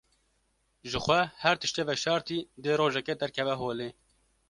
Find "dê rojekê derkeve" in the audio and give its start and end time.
2.63-3.55